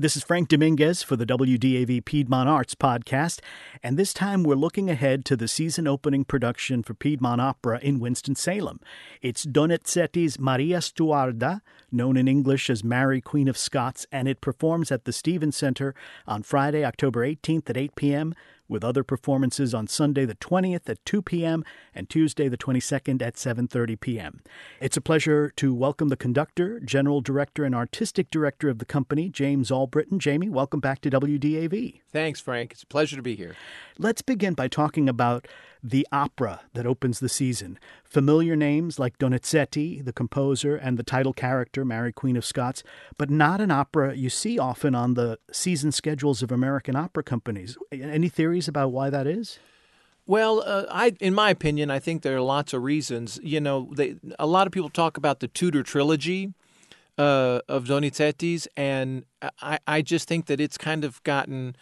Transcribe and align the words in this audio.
This 0.00 0.16
is 0.16 0.24
Frank 0.24 0.48
Dominguez 0.48 1.02
for 1.02 1.16
the 1.16 1.26
WDAV 1.26 2.06
Piedmont 2.06 2.48
Arts 2.48 2.74
Podcast, 2.74 3.40
and 3.82 3.98
this 3.98 4.14
time 4.14 4.44
we're 4.44 4.54
looking 4.54 4.88
ahead 4.88 5.26
to 5.26 5.36
the 5.36 5.46
season 5.46 5.86
opening 5.86 6.24
production 6.24 6.82
for 6.82 6.94
Piedmont 6.94 7.42
Opera 7.42 7.78
in 7.82 8.00
Winston-Salem. 8.00 8.80
It's 9.20 9.44
Donizetti's 9.44 10.38
Maria 10.38 10.78
Stuarda, 10.78 11.60
known 11.92 12.16
in 12.16 12.28
English 12.28 12.70
as 12.70 12.82
Mary 12.82 13.20
Queen 13.20 13.46
of 13.46 13.58
Scots, 13.58 14.06
and 14.10 14.26
it 14.26 14.40
performs 14.40 14.90
at 14.90 15.04
the 15.04 15.12
Stevens 15.12 15.58
Center 15.58 15.94
on 16.26 16.44
Friday, 16.44 16.82
October 16.82 17.20
18th 17.26 17.68
at 17.68 17.76
8 17.76 17.94
p.m 17.94 18.34
with 18.70 18.84
other 18.84 19.04
performances 19.04 19.74
on 19.74 19.86
Sunday 19.86 20.24
the 20.24 20.36
20th 20.36 20.88
at 20.88 21.04
2 21.04 21.20
p.m. 21.22 21.64
and 21.94 22.08
Tuesday 22.08 22.48
the 22.48 22.56
22nd 22.56 23.20
at 23.20 23.34
7:30 23.34 24.00
p.m. 24.00 24.40
It's 24.80 24.96
a 24.96 25.00
pleasure 25.00 25.52
to 25.56 25.74
welcome 25.74 26.08
the 26.08 26.16
conductor, 26.16 26.80
general 26.80 27.20
director 27.20 27.64
and 27.64 27.74
artistic 27.74 28.30
director 28.30 28.68
of 28.68 28.78
the 28.78 28.84
company, 28.84 29.28
James 29.28 29.70
Allbritten. 29.70 30.18
Jamie, 30.18 30.48
welcome 30.48 30.80
back 30.80 31.00
to 31.02 31.10
WDAV. 31.10 32.00
Thanks, 32.12 32.40
Frank. 32.40 32.72
It's 32.72 32.84
a 32.84 32.86
pleasure 32.86 33.16
to 33.16 33.22
be 33.22 33.34
here. 33.34 33.56
Let's 33.98 34.22
begin 34.22 34.54
by 34.54 34.68
talking 34.68 35.08
about 35.08 35.46
the 35.82 36.06
opera 36.12 36.60
that 36.74 36.86
opens 36.86 37.20
the 37.20 37.28
season. 37.28 37.78
Familiar 38.04 38.56
names 38.56 38.98
like 38.98 39.18
Donizetti, 39.18 40.04
the 40.04 40.12
composer, 40.12 40.76
and 40.76 40.98
the 40.98 41.02
title 41.02 41.32
character, 41.32 41.84
Mary 41.84 42.12
Queen 42.12 42.36
of 42.36 42.44
Scots, 42.44 42.82
but 43.16 43.30
not 43.30 43.60
an 43.60 43.70
opera 43.70 44.14
you 44.14 44.30
see 44.30 44.58
often 44.58 44.94
on 44.94 45.14
the 45.14 45.38
season 45.52 45.92
schedules 45.92 46.42
of 46.42 46.52
American 46.52 46.96
opera 46.96 47.22
companies. 47.22 47.78
Any 47.92 48.28
theories 48.28 48.68
about 48.68 48.92
why 48.92 49.10
that 49.10 49.26
is? 49.26 49.58
Well, 50.26 50.62
uh, 50.64 50.84
I, 50.90 51.16
in 51.20 51.34
my 51.34 51.50
opinion, 51.50 51.90
I 51.90 51.98
think 51.98 52.22
there 52.22 52.36
are 52.36 52.42
lots 52.42 52.72
of 52.72 52.82
reasons. 52.82 53.40
You 53.42 53.60
know, 53.60 53.90
they, 53.94 54.16
a 54.38 54.46
lot 54.46 54.66
of 54.66 54.72
people 54.72 54.90
talk 54.90 55.16
about 55.16 55.40
the 55.40 55.48
Tudor 55.48 55.82
trilogy 55.82 56.52
uh, 57.18 57.60
of 57.68 57.84
Donizetti's, 57.84 58.68
and 58.76 59.24
I, 59.60 59.78
I 59.86 60.02
just 60.02 60.28
think 60.28 60.46
that 60.46 60.60
it's 60.60 60.78
kind 60.78 61.04
of 61.04 61.22
gotten 61.24 61.74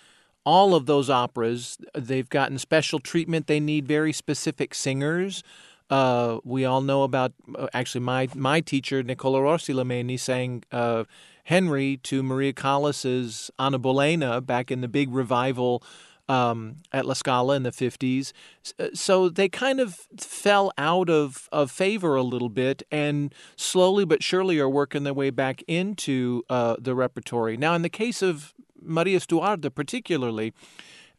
all 0.49 0.75
of 0.75 0.87
those 0.87 1.11
operas, 1.11 1.77
they've 1.93 2.31
gotten 2.31 2.57
special 2.57 2.99
treatment. 2.99 3.49
They 3.49 3.61
need 3.61 3.87
very 3.87 4.15
specific 4.15 4.75
singers. 4.75 5.43
Uh, 5.91 6.39
we 6.43 6.65
all 6.65 6.81
know 6.81 7.03
about 7.03 7.35
uh, 7.55 7.67
actually 7.75 8.01
my 8.01 8.29
my 8.35 8.63
teacher 8.63 9.03
Nicola 9.03 9.43
Rossi 9.43 9.75
Lemeni 9.75 10.19
sang 10.19 10.65
uh, 10.73 11.05
Henry 11.45 11.99
to 11.99 12.23
Maria 12.23 12.55
Callas's 12.55 13.51
Anna 13.59 13.79
Bolena 13.79 14.41
back 14.45 14.71
in 14.71 14.81
the 14.81 14.89
big 14.89 15.13
revival 15.13 15.83
um, 16.31 16.77
at 16.95 17.05
La 17.05 17.13
Scala 17.13 17.55
in 17.55 17.63
the 17.63 17.71
50s. 17.71 18.33
Uh, 18.79 18.89
so 18.95 19.29
they 19.29 19.51
kind 19.51 19.81
of 19.81 20.07
fell 20.17 20.73
out 20.79 21.11
of, 21.11 21.49
of 21.53 21.71
favor 21.71 22.17
a 22.17 22.23
little 22.23 22.51
bit 22.51 22.83
and 22.91 23.35
slowly 23.57 24.07
but 24.07 24.23
surely 24.23 24.59
are 24.59 24.69
working 24.69 25.05
their 25.05 25.15
way 25.15 25.29
back 25.29 25.63
into 25.67 26.43
uh, 26.49 26.77
the 26.79 26.95
repertory. 26.95 27.59
Now, 27.59 27.75
in 27.75 27.83
the 27.83 27.91
case 27.91 28.23
of 28.23 28.55
Maria 28.89 29.21
Stuarda, 29.21 29.75
particularly, 29.75 30.53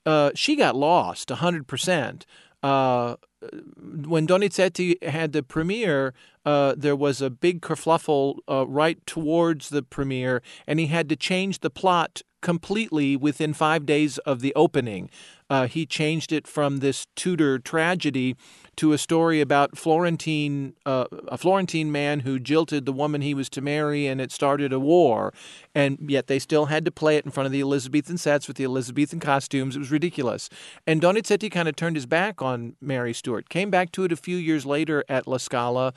uh, 0.06 0.31
she 0.36 0.56
got 0.56 0.75
lost 0.75 1.30
100%. 1.30 2.23
Uh, 2.61 3.16
when 4.06 4.28
Donizetti 4.28 5.02
had 5.03 5.31
the 5.31 5.44
premiere, 5.44 6.14
uh, 6.45 6.76
there 6.78 6.95
was 6.95 7.22
a 7.22 7.30
big 7.30 7.61
kerfluffle 7.61 8.39
uh, 8.50 8.67
right 8.67 9.06
towards 9.06 9.70
the 9.70 9.81
premiere, 9.81 10.42
and 10.67 10.80
he 10.80 10.88
had 10.88 11.08
to 11.09 11.16
change 11.16 11.59
the 11.59 11.70
plot 11.70 12.22
completely 12.42 13.16
within 13.16 13.54
five 13.54 13.86
days 13.86 14.18
of 14.20 14.42
the 14.42 14.54
opening. 14.56 15.09
Uh, 15.50 15.68
he 15.68 15.86
changed 15.86 16.32
it 16.32 16.48
from 16.48 16.78
this 16.78 17.08
Tudor 17.16 17.58
tragedy 17.58 18.36
to 18.76 18.94
a 18.94 18.98
story 18.98 19.42
about 19.42 19.78
Florentine, 19.78 20.73
uh, 20.86 21.06
a 21.28 21.38
Florentine 21.38 21.92
man 21.92 22.20
who 22.20 22.40
jilted 22.40 22.86
the 22.86 22.94
woman 22.94 23.22
he 23.22 23.34
was 23.34 23.50
to 23.50 23.62
marry, 23.62 24.06
and 24.06 24.22
it 24.22 24.32
started 24.32 24.72
a 24.72 24.80
war. 24.80 25.34
And 25.73 25.98
yet 26.08 26.28
they 26.28 26.38
still 26.38 26.67
had 26.67 26.86
to 26.86 26.92
play 26.92 27.17
it 27.17 27.26
in 27.26 27.32
front 27.32 27.45
of 27.45 27.52
the 27.52 27.62
Elizabethan 27.62 28.17
sets 28.17 28.48
with 28.48 28.58
the 28.58 28.64
Elizabethan 28.64 29.20
costumes. 29.20 29.76
It 29.76 29.80
was 29.80 29.92
ridiculous. 29.92 30.50
And 30.86 31.02
Donizetti 31.02 31.52
kind 31.52 31.67
of 31.67 31.76
turned 31.76 31.95
his 31.95 32.06
back 32.06 32.42
on 32.42 32.76
Mary 32.80 33.14
Stuart. 33.14 33.50
Came 33.50 33.72
back 33.72 33.92
to 33.94 34.04
it 34.04 34.12
a 34.12 34.17
few 34.17 34.38
years 34.38 34.66
later 34.66 35.04
at 35.10 35.27
La 35.27 35.38
Scala, 35.38 35.94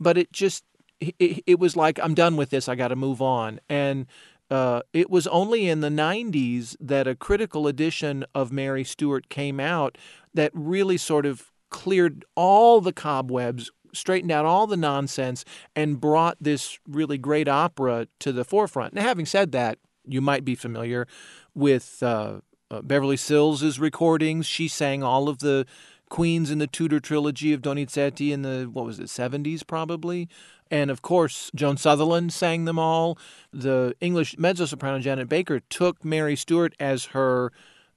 but 0.00 0.18
it 0.18 0.32
just 0.32 0.64
it, 1.00 1.44
it 1.46 1.58
was 1.58 1.76
like 1.76 1.98
I'm 2.02 2.14
done 2.14 2.36
with 2.36 2.50
this. 2.50 2.68
I 2.68 2.74
got 2.74 2.88
to 2.88 2.96
move 2.96 3.22
on. 3.22 3.60
And 3.68 4.06
uh, 4.50 4.82
it 4.92 5.10
was 5.10 5.26
only 5.26 5.68
in 5.68 5.80
the 5.80 5.88
90s 5.88 6.76
that 6.80 7.06
a 7.08 7.14
critical 7.14 7.66
edition 7.66 8.24
of 8.34 8.52
Mary 8.52 8.84
Stuart 8.84 9.28
came 9.28 9.58
out 9.58 9.98
that 10.34 10.52
really 10.54 10.96
sort 10.96 11.26
of 11.26 11.50
cleared 11.70 12.24
all 12.34 12.80
the 12.80 12.92
cobwebs, 12.92 13.70
straightened 13.92 14.30
out 14.30 14.44
all 14.44 14.66
the 14.66 14.76
nonsense, 14.76 15.44
and 15.74 16.00
brought 16.00 16.36
this 16.40 16.78
really 16.86 17.18
great 17.18 17.48
opera 17.48 18.06
to 18.20 18.32
the 18.32 18.44
forefront. 18.44 18.94
Now, 18.94 19.02
having 19.02 19.26
said 19.26 19.52
that, 19.52 19.78
you 20.06 20.20
might 20.20 20.44
be 20.44 20.54
familiar 20.54 21.08
with 21.54 22.02
uh, 22.02 22.40
uh, 22.70 22.82
Beverly 22.82 23.16
Sills' 23.16 23.78
recordings. 23.78 24.46
She 24.46 24.68
sang 24.68 25.02
all 25.02 25.28
of 25.28 25.40
the 25.40 25.66
queens 26.08 26.50
in 26.50 26.58
the 26.58 26.66
Tudor 26.66 27.00
trilogy 27.00 27.52
of 27.52 27.62
Donizetti 27.62 28.30
in 28.30 28.42
the, 28.42 28.70
what 28.72 28.84
was 28.84 29.00
it, 29.00 29.06
70s 29.06 29.66
probably. 29.66 30.28
And 30.70 30.90
of 30.90 31.02
course, 31.02 31.50
Joan 31.54 31.76
Sutherland 31.76 32.32
sang 32.32 32.64
them 32.64 32.78
all. 32.78 33.18
The 33.52 33.94
English 34.00 34.36
mezzo 34.38 34.66
soprano 34.66 34.98
Janet 34.98 35.28
Baker 35.28 35.60
took 35.60 36.04
Mary 36.04 36.36
Stuart 36.36 36.74
as 36.80 37.06
her 37.06 37.52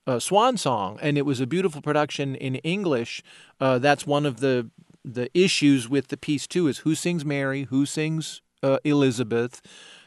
uh, 0.05 0.19
swan 0.19 0.57
song, 0.57 0.97
and 1.01 1.17
it 1.17 1.25
was 1.25 1.39
a 1.39 1.47
beautiful 1.47 1.81
production 1.81 2.35
in 2.35 2.55
English. 2.55 3.21
Uh, 3.59 3.79
that's 3.79 4.07
one 4.07 4.25
of 4.25 4.39
the 4.39 4.69
the 5.05 5.29
issues 5.33 5.87
with 5.87 6.09
the 6.09 6.17
piece 6.17 6.45
too 6.45 6.67
is 6.67 6.79
who 6.79 6.93
sings 6.93 7.23
Mary, 7.23 7.63
who 7.63 7.85
sings 7.85 8.41
uh, 8.61 8.77
Elizabeth. 8.83 9.61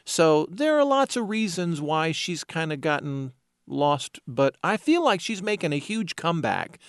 So 0.05 0.47
there 0.49 0.77
are 0.77 0.83
lots 0.83 1.15
of 1.15 1.29
reasons 1.29 1.81
why 1.81 2.11
she's 2.11 2.43
kind 2.43 2.71
of 2.71 2.81
gotten 2.81 3.33
lost, 3.67 4.19
but 4.27 4.55
I 4.63 4.77
feel 4.77 5.03
like 5.03 5.21
she's 5.21 5.41
making 5.41 5.73
a 5.73 5.77
huge 5.77 6.15
comeback. 6.15 6.79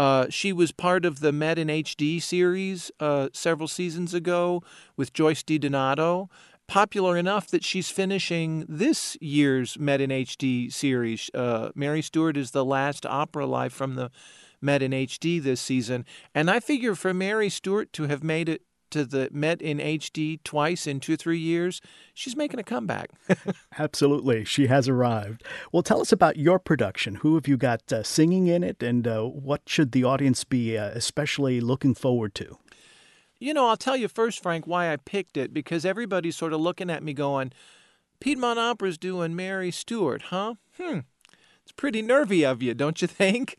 Uh, 0.00 0.24
she 0.30 0.50
was 0.50 0.72
part 0.72 1.04
of 1.04 1.20
the 1.20 1.30
Met 1.30 1.58
in 1.58 1.68
HD 1.68 2.22
series 2.22 2.90
uh, 3.00 3.28
several 3.34 3.68
seasons 3.68 4.14
ago 4.14 4.62
with 4.96 5.12
Joyce 5.12 5.42
DiDonato. 5.42 6.30
Popular 6.66 7.18
enough 7.18 7.48
that 7.48 7.62
she's 7.62 7.90
finishing 7.90 8.64
this 8.66 9.18
year's 9.20 9.78
Met 9.78 10.00
in 10.00 10.08
HD 10.08 10.72
series. 10.72 11.28
Uh, 11.34 11.68
Mary 11.74 12.00
Stuart 12.00 12.38
is 12.38 12.52
the 12.52 12.64
last 12.64 13.04
opera 13.04 13.44
live 13.44 13.74
from 13.74 13.96
the 13.96 14.10
Met 14.62 14.80
in 14.80 14.92
HD 14.92 15.42
this 15.42 15.60
season. 15.60 16.06
And 16.34 16.50
I 16.50 16.60
figure 16.60 16.94
for 16.94 17.12
Mary 17.12 17.50
Stuart 17.50 17.92
to 17.92 18.04
have 18.04 18.24
made 18.24 18.48
it 18.48 18.62
to 18.90 19.04
the 19.04 19.28
Met 19.32 19.60
in 19.62 19.78
HD 19.78 20.42
twice 20.44 20.86
in 20.86 21.00
two, 21.00 21.16
three 21.16 21.38
years, 21.38 21.80
she's 22.14 22.36
making 22.36 22.60
a 22.60 22.64
comeback. 22.64 23.10
Absolutely. 23.78 24.44
She 24.44 24.66
has 24.66 24.88
arrived. 24.88 25.44
Well, 25.72 25.82
tell 25.82 26.00
us 26.00 26.12
about 26.12 26.36
your 26.36 26.58
production. 26.58 27.16
Who 27.16 27.34
have 27.34 27.48
you 27.48 27.56
got 27.56 27.92
uh, 27.92 28.02
singing 28.02 28.46
in 28.46 28.62
it, 28.62 28.82
and 28.82 29.06
uh, 29.06 29.22
what 29.24 29.62
should 29.66 29.92
the 29.92 30.04
audience 30.04 30.44
be 30.44 30.76
uh, 30.76 30.88
especially 30.90 31.60
looking 31.60 31.94
forward 31.94 32.34
to? 32.36 32.58
You 33.38 33.54
know, 33.54 33.68
I'll 33.68 33.76
tell 33.76 33.96
you 33.96 34.08
first, 34.08 34.42
Frank, 34.42 34.66
why 34.66 34.92
I 34.92 34.96
picked 34.96 35.36
it, 35.36 35.54
because 35.54 35.86
everybody's 35.86 36.36
sort 36.36 36.52
of 36.52 36.60
looking 36.60 36.90
at 36.90 37.02
me 37.02 37.14
going, 37.14 37.52
Piedmont 38.20 38.58
Opera's 38.58 38.98
doing 38.98 39.34
Mary 39.34 39.70
Stuart, 39.70 40.24
huh? 40.24 40.54
Hmm. 40.78 41.00
It's 41.62 41.72
pretty 41.72 42.02
nervy 42.02 42.44
of 42.44 42.62
you, 42.62 42.74
don't 42.74 43.00
you 43.00 43.08
think? 43.08 43.56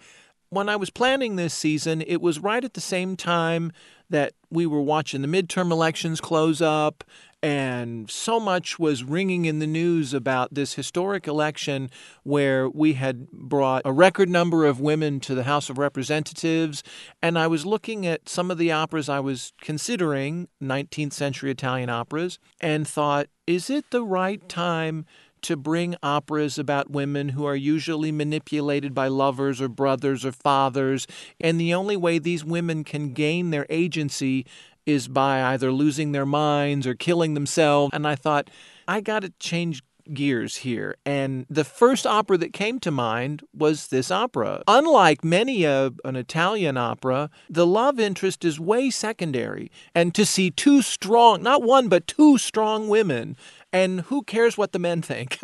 When 0.53 0.67
I 0.67 0.75
was 0.75 0.89
planning 0.89 1.38
this 1.38 1.53
season, 1.53 2.03
it 2.06 2.22
was 2.22 2.39
right 2.39 2.62
at 2.62 2.73
the 2.73 2.81
same 2.81 3.16
time 3.16 3.72
that 4.09 4.34
we 4.50 4.66
were 4.66 4.81
watching 4.81 5.22
the 5.22 5.28
midterm 5.29 5.72
elections 5.72 6.19
close 6.19 6.62
up, 6.62 7.06
and 7.41 8.12
so 8.12 8.38
much 8.38 8.78
was 8.78 9.06
ringing 9.06 9.45
in 9.45 9.59
the 9.59 9.66
news 9.66 10.13
about 10.13 10.53
this 10.53 10.73
historic 10.73 11.25
election 11.25 11.89
where 12.23 12.67
we 12.67 12.94
had 12.94 13.31
brought 13.31 13.84
a 13.85 13.94
record 13.94 14.28
number 14.28 14.66
of 14.66 14.81
women 14.81 15.22
to 15.22 15.34
the 15.34 15.44
House 15.44 15.69
of 15.69 15.78
Representatives. 15.78 16.83
And 17.22 17.39
I 17.39 17.47
was 17.47 17.66
looking 17.66 18.06
at 18.06 18.28
some 18.28 18.51
of 18.51 18.57
the 18.57 18.73
operas 18.73 19.07
I 19.07 19.22
was 19.22 19.53
considering, 19.62 20.50
19th 20.62 21.13
century 21.13 21.50
Italian 21.50 21.89
operas, 21.89 22.39
and 22.59 22.85
thought, 22.85 23.28
is 23.47 23.69
it 23.69 23.89
the 23.91 24.03
right 24.03 24.50
time? 24.50 25.06
To 25.44 25.57
bring 25.57 25.96
operas 26.03 26.57
about 26.57 26.91
women 26.91 27.29
who 27.29 27.46
are 27.46 27.56
usually 27.56 28.12
manipulated 28.12 28.94
by 28.94 29.07
lovers 29.07 29.62
or 29.62 29.68
brothers 29.68 30.25
or 30.25 30.31
fathers. 30.31 31.07
And 31.39 31.60
the 31.60 31.74
only 31.74 31.98
way 31.98 32.19
these 32.19 32.45
women 32.45 32.83
can 32.83 33.13
gain 33.13 33.50
their 33.50 33.65
agency 33.69 34.45
is 34.86 35.07
by 35.07 35.44
either 35.44 35.71
losing 35.71 36.12
their 36.12 36.25
minds 36.25 36.88
or 36.88 36.95
killing 36.95 37.33
themselves. 37.33 37.92
And 37.94 38.07
I 38.07 38.15
thought, 38.15 38.50
I 38.88 39.01
got 39.01 39.21
to 39.21 39.30
change 39.39 39.83
gears 40.13 40.57
here. 40.57 40.95
And 41.06 41.45
the 41.50 41.63
first 41.63 42.06
opera 42.06 42.38
that 42.38 42.53
came 42.53 42.80
to 42.80 42.92
mind 42.92 43.44
was 43.53 43.88
this 43.88 44.12
opera. 44.12 44.63
Unlike 44.68 45.24
many 45.24 45.63
a, 45.63 45.92
an 46.06 46.15
Italian 46.15 46.77
opera, 46.77 47.30
the 47.50 47.68
love 47.68 48.00
interest 48.00 48.45
is 48.45 48.59
way 48.59 48.89
secondary. 48.89 49.71
And 49.94 50.13
to 50.15 50.25
see 50.25 50.51
two 50.51 50.81
strong, 50.81 51.44
not 51.44 51.63
one, 51.63 51.89
but 51.89 52.07
two 52.07 52.38
strong 52.38 52.88
women 52.88 53.36
and 53.74 54.01
who 54.01 54.24
cares 54.24 54.57
what 54.57 54.71
the 54.71 54.80
men 54.80 55.01
think? 55.01 55.39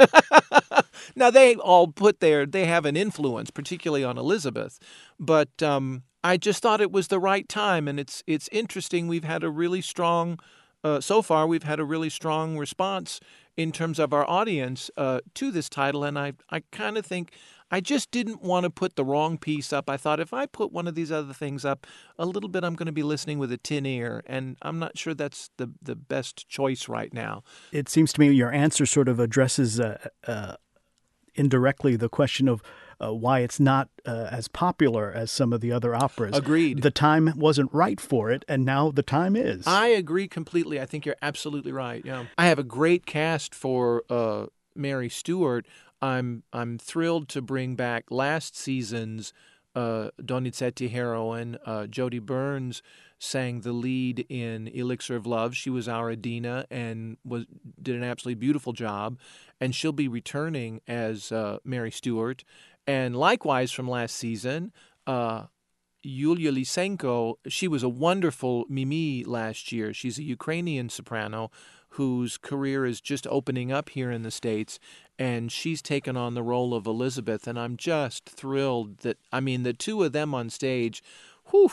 now 1.15 1.29
they 1.29 1.55
all 1.55 1.87
put 1.87 2.19
their 2.19 2.45
they 2.45 2.65
have 2.65 2.85
an 2.85 2.97
influence, 2.97 3.49
particularly 3.49 4.03
on 4.03 4.17
Elizabeth, 4.17 4.79
but 5.19 5.63
um, 5.63 6.03
I 6.23 6.37
just 6.37 6.61
thought 6.61 6.81
it 6.81 6.91
was 6.91 7.07
the 7.07 7.19
right 7.19 7.47
time, 7.47 7.87
and 7.87 7.99
it's 7.99 8.23
it's 8.27 8.49
interesting. 8.51 9.07
We've 9.07 9.23
had 9.23 9.43
a 9.43 9.49
really 9.49 9.81
strong 9.81 10.39
uh, 10.83 10.99
so 10.99 11.21
far. 11.21 11.47
We've 11.47 11.63
had 11.63 11.79
a 11.79 11.85
really 11.85 12.09
strong 12.09 12.57
response 12.57 13.19
in 13.57 13.71
terms 13.71 13.97
of 13.97 14.13
our 14.13 14.29
audience 14.29 14.89
uh, 14.95 15.19
to 15.33 15.51
this 15.51 15.67
title, 15.67 16.03
and 16.03 16.17
I 16.17 16.33
I 16.49 16.61
kind 16.71 16.97
of 16.97 17.05
think 17.05 17.31
I 17.69 17.81
just 17.81 18.11
didn't 18.11 18.41
want 18.41 18.63
to 18.63 18.69
put 18.69 18.95
the 18.95 19.03
wrong 19.03 19.37
piece 19.37 19.73
up. 19.73 19.89
I 19.89 19.97
thought 19.97 20.19
if 20.19 20.31
I 20.31 20.45
put 20.45 20.71
one 20.71 20.87
of 20.87 20.95
these 20.95 21.11
other 21.11 21.33
things 21.33 21.65
up, 21.65 21.85
a 22.17 22.25
little 22.25 22.49
bit 22.49 22.63
I'm 22.63 22.75
going 22.75 22.85
to 22.85 22.93
be 22.93 23.03
listening 23.03 23.39
with 23.39 23.51
a 23.51 23.57
tin 23.57 23.85
ear, 23.85 24.23
and 24.25 24.55
I'm 24.61 24.79
not 24.79 24.97
sure 24.97 25.13
that's 25.13 25.49
the 25.57 25.71
the 25.81 25.95
best 25.95 26.47
choice 26.47 26.87
right 26.87 27.13
now. 27.13 27.43
It 27.71 27.89
seems 27.89 28.13
to 28.13 28.21
me 28.21 28.29
your 28.31 28.51
answer 28.51 28.85
sort 28.85 29.09
of 29.09 29.19
addresses 29.19 29.79
uh, 29.79 30.07
uh, 30.25 30.55
indirectly 31.35 31.95
the 31.97 32.09
question 32.09 32.47
of. 32.47 32.61
Uh, 32.99 33.13
why 33.13 33.41
it's 33.41 33.59
not 33.59 33.89
uh, 34.07 34.27
as 34.31 34.47
popular 34.47 35.11
as 35.11 35.31
some 35.31 35.53
of 35.53 35.61
the 35.61 35.71
other 35.71 35.93
operas. 35.93 36.35
Agreed. 36.35 36.81
The 36.81 36.89
time 36.89 37.31
wasn't 37.35 37.71
right 37.71 38.01
for 38.01 38.31
it, 38.31 38.43
and 38.47 38.65
now 38.65 38.89
the 38.89 39.03
time 39.03 39.35
is. 39.35 39.67
I 39.67 39.87
agree 39.87 40.27
completely. 40.27 40.81
I 40.81 40.87
think 40.87 41.05
you're 41.05 41.15
absolutely 41.21 41.71
right. 41.71 42.03
Yeah, 42.03 42.25
I 42.37 42.47
have 42.47 42.57
a 42.57 42.63
great 42.63 43.05
cast 43.05 43.53
for 43.53 44.03
uh, 44.09 44.47
Mary 44.75 45.09
Stuart. 45.09 45.67
I'm 46.01 46.43
I'm 46.53 46.77
thrilled 46.77 47.29
to 47.29 47.41
bring 47.41 47.75
back 47.75 48.05
last 48.09 48.55
season's 48.55 49.33
uh, 49.75 50.09
Donizetti 50.19 50.89
heroine, 50.89 51.57
uh, 51.65 51.85
Jodi 51.85 52.19
Burns, 52.19 52.81
sang 53.19 53.61
the 53.61 53.71
lead 53.71 54.25
in 54.29 54.67
Elixir 54.67 55.15
of 55.15 55.27
Love. 55.27 55.55
She 55.55 55.69
was 55.69 55.87
our 55.87 56.11
Adina 56.11 56.65
and 56.71 57.17
was 57.23 57.45
did 57.81 57.95
an 57.95 58.03
absolutely 58.03 58.39
beautiful 58.39 58.73
job, 58.73 59.19
and 59.61 59.75
she'll 59.75 59.91
be 59.91 60.07
returning 60.07 60.81
as 60.87 61.31
uh, 61.31 61.59
Mary 61.63 61.91
Stuart. 61.91 62.43
And 62.87 63.15
likewise 63.15 63.71
from 63.71 63.89
last 63.89 64.15
season, 64.15 64.71
uh, 65.05 65.47
Yulia 66.01 66.51
Lysenko, 66.53 67.35
she 67.47 67.67
was 67.67 67.83
a 67.83 67.89
wonderful 67.89 68.65
Mimi 68.69 69.25
last 69.25 69.71
year. 69.73 69.93
She's 69.93 70.17
a 70.17 70.23
Ukrainian 70.23 70.89
soprano 70.89 71.51
whose 71.91 72.37
career 72.37 72.85
is 72.85 73.01
just 73.01 73.27
opening 73.27 73.71
up 73.71 73.89
here 73.89 74.11
in 74.11 74.21
the 74.23 74.31
States, 74.31 74.79
and 75.19 75.51
she's 75.51 75.81
taken 75.81 76.15
on 76.15 76.33
the 76.33 76.43
role 76.43 76.73
of 76.73 76.85
Elizabeth. 76.85 77.47
And 77.47 77.59
I'm 77.59 77.75
just 77.75 78.25
thrilled 78.29 78.99
that, 78.99 79.17
I 79.31 79.39
mean, 79.41 79.63
the 79.63 79.73
two 79.73 80.03
of 80.03 80.13
them 80.13 80.33
on 80.33 80.49
stage, 80.49 81.03
whew, 81.49 81.71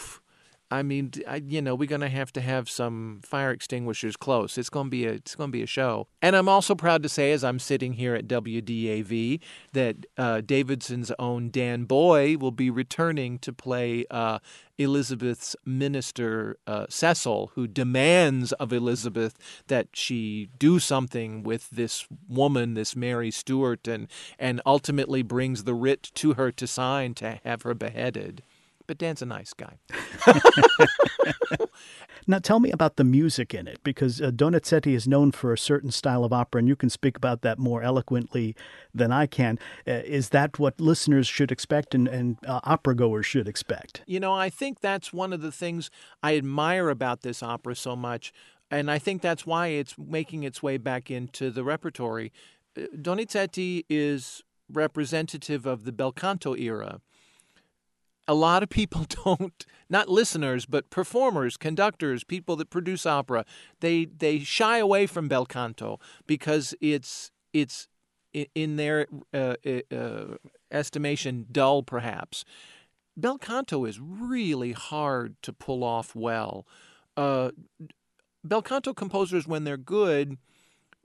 I 0.71 0.83
mean, 0.83 1.13
I, 1.29 1.37
you 1.37 1.63
know, 1.63 1.75
we're 1.75 1.89
going 1.89 2.01
to 2.01 2.09
have 2.09 2.33
to 2.33 2.41
have 2.41 2.69
some 2.69 3.21
fire 3.23 3.51
extinguishers 3.51 4.17
close. 4.17 4.59
It's 4.59 4.71
going 4.71 4.87
to 4.87 4.91
be 4.91 5.07
a 5.07 5.13
it's 5.13 5.35
to 5.35 5.49
be 5.49 5.63
a 5.63 5.67
show. 5.67 6.09
And 6.23 6.35
I'm 6.35 6.49
also 6.49 6.75
proud 6.75 7.03
to 7.03 7.09
say, 7.09 7.33
as 7.33 7.45
I'm 7.45 7.59
sitting 7.59 7.95
here 7.95 8.15
at 8.15 8.27
WDAV, 8.27 9.41
that 9.73 10.07
uh, 10.17 10.41
Davidson's 10.41 11.13
own 11.19 11.51
Dan 11.51 11.85
Boye 11.85 12.37
will 12.37 12.51
be 12.51 12.71
returning 12.71 13.39
to 13.41 13.53
play 13.53 14.05
uh, 14.11 14.39
Elizabeth's 14.79 15.55
minister 15.65 16.57
uh, 16.67 16.87
Cecil, 16.89 17.53
who 17.55 17.67
demands 17.67 18.53
of 18.55 18.73
Elizabeth 18.73 19.37
that 19.69 19.89
she 19.93 20.49
do 20.59 20.79
something 20.81 21.43
with 21.43 21.71
this 21.71 22.07
woman, 22.29 22.75
this 22.75 22.97
Mary 22.97 23.31
Stuart, 23.31 23.87
and 23.87 24.09
and 24.39 24.61
ultimately 24.67 25.23
brings 25.23 25.65
the 25.65 25.75
writ 25.75 26.11
to 26.15 26.35
her 26.35 26.51
to 26.51 26.67
sign 26.67 27.15
to 27.15 27.39
have 27.45 27.63
her 27.63 27.75
beheaded 27.75 28.43
but 28.87 28.99
Dan's 28.99 29.23
a 29.23 29.27
nice 29.27 29.53
guy. 29.53 29.79
now, 32.27 32.39
tell 32.39 32.61
me 32.61 32.71
about 32.71 32.97
the 32.97 33.05
music 33.05 33.55
in 33.55 33.67
it, 33.67 33.79
because 33.83 34.21
uh, 34.21 34.31
Donizetti 34.31 34.95
is 34.95 35.09
known 35.09 35.33
for 35.33 35.53
a 35.53 35.59
certain 35.59 35.91
style 35.91 36.25
of 36.25 36.33
opera, 36.33 36.59
and 36.61 36.69
you 36.69 36.77
can 36.77 36.91
speak 36.91 37.17
about 37.17 37.43
that 37.43 37.59
more 37.59 37.83
eloquently 37.83 38.55
than 38.95 39.13
I 39.13 39.27
can. 39.27 39.59
Uh, 39.87 40.03
is 40.05 40.31
that 40.31 40.59
what 40.59 40.81
listeners 40.81 41.27
should 41.27 41.51
expect 41.51 41.95
and, 41.95 42.09
and 42.09 42.37
uh, 42.47 42.61
opera 42.65 42.95
goers 42.95 43.27
should 43.27 43.49
expect? 43.49 44.03
You 44.07 44.21
know, 44.21 44.35
I 44.35 44.51
think 44.51 44.81
that's 44.81 45.13
one 45.13 45.33
of 45.33 45.41
the 45.41 45.53
things 45.53 45.91
I 46.23 46.37
admire 46.37 46.91
about 46.91 47.23
this 47.23 47.43
opera 47.43 47.77
so 47.77 47.97
much, 47.97 48.33
and 48.71 48.91
I 48.91 48.99
think 48.99 49.23
that's 49.23 49.47
why 49.47 49.69
it's 49.69 49.97
making 49.99 50.43
its 50.43 50.63
way 50.63 50.77
back 50.77 51.11
into 51.11 51.51
the 51.51 51.65
repertory. 51.65 52.33
Uh, 52.77 52.83
Donizetti 52.97 53.85
is 53.89 54.43
representative 54.73 55.67
of 55.67 55.85
the 55.85 55.93
bel 55.93 56.13
canto 56.13 56.55
era 56.57 57.01
a 58.27 58.35
lot 58.35 58.63
of 58.63 58.69
people 58.69 59.05
don't 59.25 59.67
not 59.89 60.09
listeners 60.09 60.67
but 60.67 60.91
performers 60.91 61.57
conductors 61.57 62.25
people 62.25 62.57
that 62.57 62.71
produce 62.71 63.05
opera 63.07 63.45
they 63.81 64.05
they 64.07 64.39
shy 64.39 64.79
away 64.79 65.07
from 65.07 65.29
bel 65.29 65.47
canto 65.47 65.99
because 66.27 66.75
it's 66.81 67.31
it's 67.53 67.89
in 68.55 68.77
their 68.77 69.07
uh, 69.33 69.55
uh, 69.93 70.37
estimation 70.71 71.47
dull 71.51 71.83
perhaps. 71.83 72.45
Bel 73.17 73.39
canto 73.39 73.85
is 73.85 74.01
really 74.01 74.73
hard 74.73 75.37
to 75.43 75.53
pull 75.53 75.85
off 75.85 76.17
well. 76.17 76.67
Uh, 77.17 77.53
bel 78.43 78.63
canto 78.63 78.93
composers 78.93 79.47
when 79.47 79.65
they're 79.65 79.77
good 79.77 80.37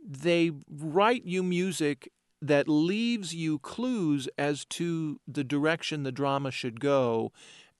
they 0.04 0.50
write 0.71 1.25
you 1.25 1.44
music 1.44 2.12
that 2.42 2.70
leaves 2.70 3.34
you 3.34 3.60
clues 3.60 4.30
as 4.38 4.66
to 4.66 5.20
the 5.28 5.44
direction 5.44 6.04
the 6.04 6.12
drama 6.12 6.52
should 6.52 6.80
go, 6.80 7.32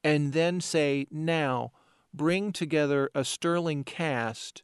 and 0.04 0.34
then 0.34 0.60
say, 0.62 1.08
now 1.12 1.72
bring 2.14 2.52
together 2.52 3.10
a 3.14 3.24
sterling 3.24 3.84
cast 3.84 4.64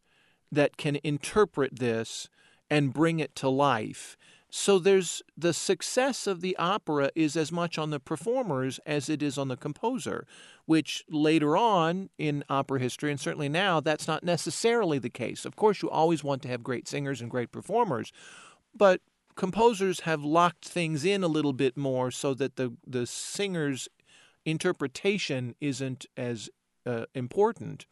that 0.52 0.78
can 0.78 0.98
interpret 1.04 1.80
this 1.80 2.30
and 2.70 2.94
bring 2.94 3.20
it 3.20 3.36
to 3.36 3.50
life. 3.50 4.18
So 4.50 4.80
there's 4.80 5.22
the 5.38 5.54
success 5.54 6.28
of 6.28 6.40
the 6.40 6.56
opera 6.58 7.12
is 7.14 7.36
as 7.36 7.52
much 7.52 7.78
on 7.78 7.90
the 7.90 8.00
performers 8.00 8.80
as 8.86 9.10
it 9.10 9.22
is 9.22 9.38
on 9.38 9.50
the 9.50 9.58
composer, 9.58 10.26
which 10.66 11.04
later 11.10 11.58
on 11.58 12.10
in 12.18 12.44
opera 12.50 12.80
history, 12.80 13.12
and 13.12 13.20
certainly 13.20 13.50
now, 13.50 13.80
that's 13.82 14.08
not 14.08 14.24
necessarily 14.24 14.98
the 14.98 15.10
case. 15.10 15.46
Of 15.46 15.56
course, 15.56 15.82
you 15.82 15.90
always 15.90 16.24
want 16.24 16.42
to 16.44 16.48
have 16.48 16.64
great 16.64 16.88
singers 16.88 17.22
and 17.22 17.30
great 17.30 17.52
performers, 17.52 18.14
but 18.74 19.02
composers 19.36 20.02
have 20.02 20.24
locked 20.24 20.66
things 20.66 21.06
in 21.06 21.24
a 21.24 21.28
little 21.28 21.54
bit 21.54 21.78
more 21.78 22.12
so 22.12 22.34
that 22.34 22.56
the 22.56 22.74
the 22.86 23.06
singer's 23.06 23.88
interpretation 24.46 25.56
isn't 25.60 26.06
as 26.16 26.50
uh, 26.86 27.06
important. 27.14 27.86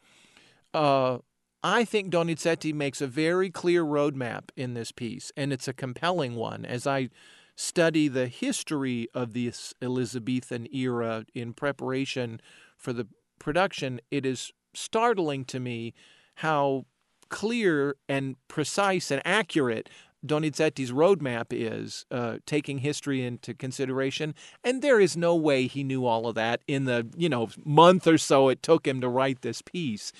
Uh, 0.72 1.18
I 1.62 1.84
think 1.84 2.12
Donizetti 2.12 2.74
makes 2.74 3.00
a 3.00 3.06
very 3.06 3.50
clear 3.50 3.84
roadmap 3.84 4.50
in 4.56 4.74
this 4.74 4.92
piece, 4.92 5.32
and 5.36 5.52
it's 5.52 5.66
a 5.66 5.72
compelling 5.72 6.34
one. 6.36 6.64
As 6.64 6.86
I 6.86 7.08
study 7.56 8.08
the 8.08 8.26
history 8.26 9.08
of 9.14 9.32
this 9.32 9.72
Elizabethan 9.80 10.68
era 10.74 11.24
in 11.34 11.54
preparation 11.54 12.40
for 12.76 12.92
the 12.92 13.06
production, 13.38 14.00
it 14.10 14.26
is 14.26 14.52
startling 14.74 15.44
to 15.46 15.60
me 15.60 15.94
how 16.36 16.84
clear 17.28 17.96
and 18.08 18.36
precise 18.48 19.10
and 19.10 19.22
accurate 19.24 19.88
Donizetti's 20.24 20.92
roadmap 20.92 21.46
is, 21.50 22.06
uh, 22.10 22.38
taking 22.46 22.78
history 22.78 23.24
into 23.24 23.54
consideration. 23.54 24.34
And 24.62 24.82
there 24.82 25.00
is 25.00 25.16
no 25.16 25.34
way 25.34 25.66
he 25.66 25.84
knew 25.84 26.06
all 26.06 26.26
of 26.26 26.34
that 26.34 26.62
in 26.66 26.84
the 26.84 27.06
you 27.16 27.28
know 27.28 27.48
month 27.64 28.06
or 28.06 28.18
so 28.18 28.48
it 28.48 28.62
took 28.62 28.86
him 28.86 29.00
to 29.00 29.08
write 29.08 29.42
this 29.42 29.62
piece. 29.62 30.12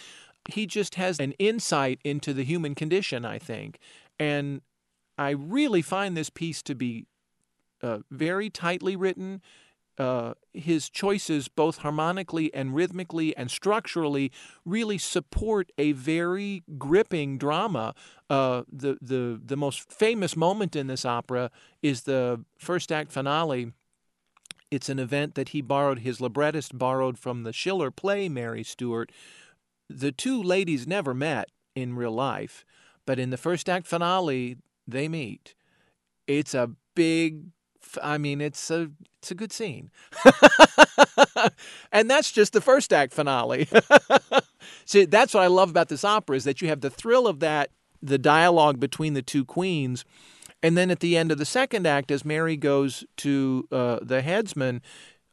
He 0.50 0.67
just 0.67 0.97
has 0.97 1.19
an 1.19 1.33
insight 1.38 2.00
into 2.05 2.35
the 2.35 2.45
human 2.45 2.75
condition, 2.75 3.25
I 3.25 3.38
think, 3.38 3.78
and 4.19 4.61
I 5.17 5.31
really 5.31 5.81
find 5.81 6.17
this 6.17 6.31
piece 6.31 6.62
to 6.64 6.75
be 6.75 7.07
uh, 7.83 7.99
very 8.11 8.50
tightly 8.50 8.97
written, 8.97 9.40
uh, 9.99 10.35
his 10.53 10.89
choices, 10.89 11.49
both 11.49 11.79
harmonically 11.79 12.53
and 12.53 12.75
rhythmically 12.75 13.37
and 13.37 13.51
structurally, 13.51 14.33
really 14.65 14.99
support 14.99 15.71
a 15.79 15.93
very 15.93 16.63
gripping 16.79 17.39
drama. 17.39 17.95
Uh, 18.29 18.63
the 18.71 18.99
the 19.01 19.41
the 19.45 19.57
most 19.57 19.93
famous 19.93 20.37
moment 20.37 20.75
in 20.75 20.87
this 20.87 21.05
opera 21.05 21.51
is 21.83 22.03
the 22.03 22.45
first 22.59 22.91
act 22.91 23.13
finale. 23.13 23.73
It's 24.71 24.89
an 24.89 24.99
event 24.99 25.35
that 25.37 25.51
he 25.51 25.61
borrowed. 25.61 26.01
His 26.01 26.21
librettist 26.21 26.77
borrowed 26.77 27.19
from 27.19 27.45
the 27.45 27.53
Schiller 27.53 27.91
play 27.91 28.29
Mary 28.29 28.65
Stuart. 28.65 29.13
The 29.89 30.11
two 30.11 30.43
ladies 30.43 30.87
never 30.87 31.15
met 31.15 31.51
in 31.77 31.95
real 31.95 32.13
life, 32.13 32.65
but 33.07 33.19
in 33.19 33.31
the 33.31 33.37
first 33.37 33.69
act 33.69 33.87
finale, 33.87 34.57
they 34.89 35.09
meet. 35.09 35.55
It's 36.27 36.55
a 36.55 36.71
big 36.95 37.53
I 38.03 38.19
mean, 38.19 38.41
it's 38.41 38.71
a 38.71 38.91
it's 39.19 39.31
a 39.31 39.35
good 39.35 39.53
scene, 39.53 39.91
and 41.93 42.11
that's 42.11 42.31
just 42.31 42.53
the 42.53 42.61
first 42.61 42.93
act 42.93 43.13
finale. 43.13 43.69
See, 44.85 45.05
that's 45.07 45.35
what 45.35 45.43
I 45.43 45.47
love 45.47 45.71
about 45.71 45.89
this 45.89 46.05
opera 46.05 46.37
is 46.37 46.45
that 46.45 46.61
you 46.61 46.69
have 46.69 46.81
the 46.81 46.91
thrill 46.91 47.27
of 47.27 47.41
that, 47.41 47.71
the 48.03 48.19
dialogue 48.19 48.79
between 48.79 49.15
the 49.15 49.23
two 49.23 49.45
queens, 49.45 50.05
and 50.63 50.77
then 50.77 50.91
at 50.91 51.01
the 51.01 51.17
end 51.17 51.33
of 51.33 51.39
the 51.39 51.45
second 51.45 51.87
act, 51.87 52.11
as 52.11 52.25
Mary 52.25 52.57
goes 52.57 53.05
to 53.19 53.67
uh, 53.73 53.99
the 54.03 54.23
headsman, 54.23 54.83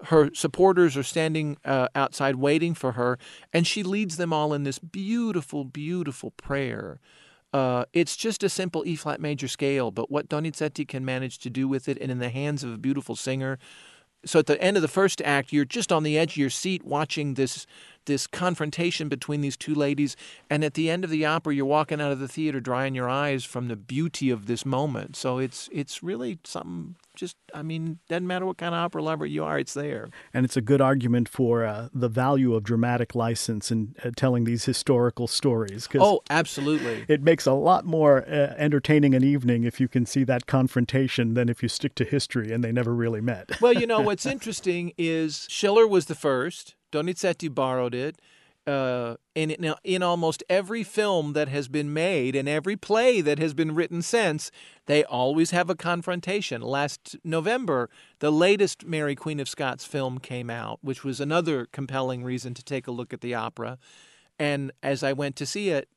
her 0.05 0.29
supporters 0.33 0.97
are 0.97 1.03
standing 1.03 1.57
uh, 1.63 1.87
outside 1.95 2.35
waiting 2.35 2.73
for 2.73 2.93
her, 2.93 3.19
and 3.53 3.67
she 3.67 3.83
leads 3.83 4.17
them 4.17 4.33
all 4.33 4.53
in 4.53 4.63
this 4.63 4.79
beautiful, 4.79 5.63
beautiful 5.63 6.31
prayer. 6.31 6.99
Uh, 7.53 7.85
it's 7.91 8.15
just 8.15 8.43
a 8.43 8.49
simple 8.49 8.83
E 8.85 8.95
flat 8.95 9.19
major 9.19 9.47
scale, 9.47 9.91
but 9.91 10.09
what 10.09 10.29
Donizetti 10.29 10.87
can 10.87 11.03
manage 11.03 11.37
to 11.39 11.49
do 11.49 11.67
with 11.67 11.89
it 11.89 11.97
and 11.99 12.09
in 12.11 12.19
the 12.19 12.29
hands 12.29 12.63
of 12.63 12.71
a 12.71 12.77
beautiful 12.77 13.15
singer. 13.15 13.59
So 14.23 14.39
at 14.39 14.45
the 14.45 14.61
end 14.61 14.77
of 14.77 14.81
the 14.81 14.87
first 14.87 15.21
act, 15.23 15.51
you're 15.51 15.65
just 15.65 15.91
on 15.91 16.03
the 16.03 16.17
edge 16.17 16.33
of 16.33 16.37
your 16.37 16.49
seat 16.49 16.83
watching 16.83 17.33
this 17.33 17.65
this 18.05 18.27
confrontation 18.27 19.09
between 19.09 19.41
these 19.41 19.57
two 19.57 19.75
ladies. 19.75 20.15
And 20.49 20.63
at 20.63 20.73
the 20.73 20.89
end 20.89 21.03
of 21.03 21.09
the 21.09 21.25
opera, 21.25 21.53
you're 21.53 21.65
walking 21.65 22.01
out 22.01 22.11
of 22.11 22.19
the 22.19 22.27
theater 22.27 22.59
drying 22.59 22.95
your 22.95 23.09
eyes 23.09 23.43
from 23.43 23.67
the 23.67 23.75
beauty 23.75 24.29
of 24.29 24.45
this 24.45 24.65
moment. 24.65 25.15
So 25.15 25.37
it's 25.37 25.69
it's 25.71 26.03
really 26.03 26.39
something 26.43 26.95
just 27.15 27.37
I 27.53 27.61
mean, 27.61 27.99
doesn't 28.07 28.27
matter 28.27 28.45
what 28.45 28.57
kind 28.57 28.73
of 28.73 28.79
opera 28.79 29.03
lover 29.03 29.25
you 29.25 29.43
are, 29.43 29.59
it's 29.59 29.73
there. 29.73 30.09
And 30.33 30.45
it's 30.45 30.57
a 30.57 30.61
good 30.61 30.81
argument 30.81 31.27
for 31.27 31.65
uh, 31.65 31.89
the 31.93 32.07
value 32.07 32.55
of 32.55 32.63
dramatic 32.63 33.15
license 33.15 33.71
and 33.71 33.95
uh, 34.03 34.11
telling 34.15 34.45
these 34.45 34.65
historical 34.65 35.27
stories. 35.27 35.87
oh, 35.99 36.21
absolutely. 36.29 37.05
It 37.11 37.21
makes 37.23 37.45
a 37.45 37.53
lot 37.53 37.85
more 37.85 38.23
uh, 38.27 38.55
entertaining 38.57 39.13
an 39.13 39.23
evening 39.23 39.63
if 39.63 39.79
you 39.81 39.87
can 39.87 40.05
see 40.05 40.23
that 40.23 40.45
confrontation 40.45 41.33
than 41.33 41.49
if 41.49 41.61
you 41.61 41.67
stick 41.67 41.93
to 41.95 42.05
history 42.05 42.51
and 42.51 42.63
they 42.63 42.71
never 42.71 42.93
really 42.93 43.21
met. 43.21 43.59
well, 43.59 43.73
you 43.73 43.85
know 43.85 43.99
what's 44.09 44.25
interesting 44.25 44.93
is 44.97 45.45
Schiller 45.49 45.85
was 45.85 46.05
the 46.05 46.15
first. 46.15 46.75
Donizetti 46.91 47.53
borrowed 47.53 47.95
it 47.95 48.19
uh, 48.67 49.15
in, 49.33 49.51
in, 49.51 49.73
in 49.83 50.03
almost 50.03 50.43
every 50.49 50.83
film 50.83 51.33
that 51.33 51.47
has 51.47 51.67
been 51.67 51.93
made 51.93 52.35
and 52.35 52.47
every 52.47 52.75
play 52.75 53.21
that 53.21 53.39
has 53.39 53.53
been 53.53 53.73
written 53.73 54.01
since, 54.01 54.51
they 54.85 55.03
always 55.03 55.51
have 55.51 55.69
a 55.69 55.75
confrontation. 55.75 56.61
Last 56.61 57.15
November, 57.23 57.89
the 58.19 58.31
latest 58.31 58.85
Mary 58.85 59.15
Queen 59.15 59.39
of 59.39 59.49
Scots 59.49 59.85
film 59.85 60.19
came 60.19 60.49
out, 60.49 60.79
which 60.81 61.03
was 61.03 61.19
another 61.19 61.67
compelling 61.71 62.23
reason 62.23 62.53
to 62.53 62.63
take 62.63 62.87
a 62.87 62.91
look 62.91 63.13
at 63.13 63.21
the 63.21 63.33
opera. 63.33 63.77
And 64.37 64.71
as 64.83 65.03
I 65.03 65.13
went 65.13 65.35
to 65.37 65.45
see 65.45 65.69
it, 65.69 65.87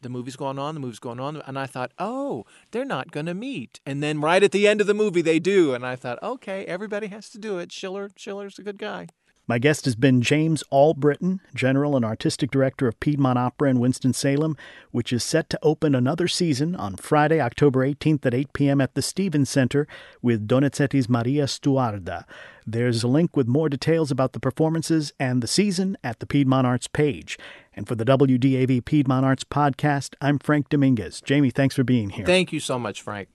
the 0.00 0.08
movie's 0.08 0.36
going 0.36 0.58
on, 0.58 0.74
the 0.74 0.80
movie's 0.80 1.00
going 1.00 1.18
on, 1.18 1.42
and 1.44 1.58
I 1.58 1.66
thought, 1.66 1.92
oh, 1.98 2.46
they're 2.70 2.84
not 2.84 3.10
going 3.10 3.26
to 3.26 3.34
meet. 3.34 3.80
And 3.84 4.00
then 4.00 4.20
right 4.20 4.42
at 4.42 4.52
the 4.52 4.68
end 4.68 4.80
of 4.80 4.86
the 4.86 4.94
movie, 4.94 5.22
they 5.22 5.40
do, 5.40 5.74
and 5.74 5.84
I 5.84 5.96
thought, 5.96 6.22
okay, 6.22 6.64
everybody 6.66 7.08
has 7.08 7.28
to 7.30 7.38
do 7.38 7.58
it. 7.58 7.72
Schiller, 7.72 8.10
Schiller's 8.16 8.58
a 8.60 8.62
good 8.62 8.78
guy. 8.78 9.08
My 9.48 9.58
guest 9.58 9.86
has 9.86 9.96
been 9.96 10.20
James 10.20 10.62
Allbritten, 10.70 11.40
General 11.54 11.96
and 11.96 12.04
Artistic 12.04 12.50
Director 12.50 12.86
of 12.86 13.00
Piedmont 13.00 13.38
Opera 13.38 13.70
in 13.70 13.80
Winston-Salem, 13.80 14.58
which 14.90 15.10
is 15.10 15.24
set 15.24 15.48
to 15.48 15.58
open 15.62 15.94
another 15.94 16.28
season 16.28 16.76
on 16.76 16.96
Friday, 16.96 17.40
October 17.40 17.80
18th 17.80 18.26
at 18.26 18.34
8 18.34 18.52
p.m. 18.52 18.82
at 18.82 18.92
the 18.92 19.00
Stevens 19.00 19.48
Center 19.48 19.88
with 20.20 20.46
Donizetti's 20.46 21.08
Maria 21.08 21.44
Stuarda. 21.44 22.24
There's 22.66 23.02
a 23.02 23.08
link 23.08 23.38
with 23.38 23.48
more 23.48 23.70
details 23.70 24.10
about 24.10 24.34
the 24.34 24.40
performances 24.40 25.14
and 25.18 25.42
the 25.42 25.46
season 25.46 25.96
at 26.04 26.18
the 26.18 26.26
Piedmont 26.26 26.66
Arts 26.66 26.86
page. 26.86 27.38
And 27.72 27.88
for 27.88 27.94
the 27.94 28.04
WDAV 28.04 28.84
Piedmont 28.84 29.24
Arts 29.24 29.44
podcast, 29.44 30.14
I'm 30.20 30.38
Frank 30.38 30.68
Dominguez. 30.68 31.22
Jamie, 31.22 31.48
thanks 31.48 31.74
for 31.74 31.84
being 31.84 32.10
here. 32.10 32.26
Thank 32.26 32.52
you 32.52 32.60
so 32.60 32.78
much, 32.78 33.00
Frank. 33.00 33.28